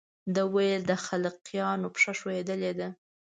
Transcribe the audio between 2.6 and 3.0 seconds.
ده.